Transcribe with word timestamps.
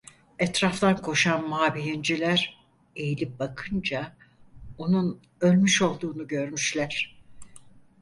Etraftan 0.39 0.97
koşan 1.01 1.49
mabeyinciler 1.49 2.65
eğilip 2.95 3.39
bakınca 3.39 4.15
onun 4.77 5.21
ölmüş 5.41 5.81
olduğunu 5.81 6.27
görmüşler. 6.27 7.21